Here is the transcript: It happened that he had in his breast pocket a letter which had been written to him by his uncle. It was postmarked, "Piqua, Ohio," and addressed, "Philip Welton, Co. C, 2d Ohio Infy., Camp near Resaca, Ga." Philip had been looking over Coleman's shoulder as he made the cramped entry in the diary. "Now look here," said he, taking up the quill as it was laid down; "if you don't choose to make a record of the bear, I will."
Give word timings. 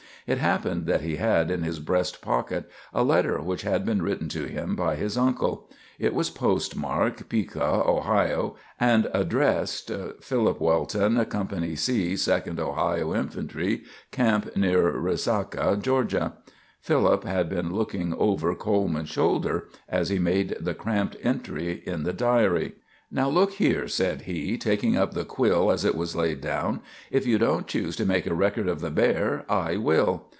It 0.27 0.37
happened 0.37 0.85
that 0.85 1.01
he 1.01 1.15
had 1.15 1.49
in 1.49 1.63
his 1.63 1.79
breast 1.79 2.21
pocket 2.21 2.69
a 2.93 3.03
letter 3.03 3.41
which 3.41 3.63
had 3.63 3.83
been 3.83 4.03
written 4.03 4.29
to 4.29 4.45
him 4.45 4.75
by 4.75 4.95
his 4.95 5.17
uncle. 5.17 5.67
It 5.97 6.13
was 6.13 6.29
postmarked, 6.29 7.27
"Piqua, 7.27 7.83
Ohio," 7.89 8.55
and 8.79 9.09
addressed, 9.15 9.89
"Philip 10.21 10.61
Welton, 10.61 11.15
Co. 11.25 11.47
C, 11.75 12.13
2d 12.13 12.59
Ohio 12.59 13.15
Infy., 13.15 13.81
Camp 14.11 14.55
near 14.55 14.93
Resaca, 14.95 15.75
Ga." 15.81 16.29
Philip 16.79 17.23
had 17.23 17.49
been 17.49 17.73
looking 17.73 18.13
over 18.13 18.53
Coleman's 18.53 19.09
shoulder 19.09 19.69
as 19.89 20.09
he 20.09 20.19
made 20.19 20.55
the 20.59 20.75
cramped 20.75 21.17
entry 21.23 21.81
in 21.83 22.03
the 22.03 22.13
diary. 22.13 22.75
"Now 23.13 23.27
look 23.27 23.51
here," 23.55 23.89
said 23.89 24.21
he, 24.21 24.57
taking 24.57 24.95
up 24.95 25.13
the 25.13 25.25
quill 25.25 25.69
as 25.69 25.83
it 25.83 25.95
was 25.95 26.15
laid 26.15 26.39
down; 26.39 26.79
"if 27.11 27.27
you 27.27 27.37
don't 27.37 27.67
choose 27.67 27.97
to 27.97 28.05
make 28.05 28.25
a 28.25 28.33
record 28.33 28.69
of 28.69 28.79
the 28.79 28.89
bear, 28.89 29.43
I 29.49 29.75
will." 29.75 30.29